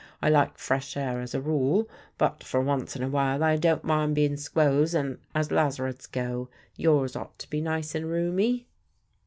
[0.19, 3.83] I like fresh air as a rule, but for once in a while I don't
[3.83, 8.65] mind bein' squoze; and, as lazarettes go, yours ought to be nice and roomy."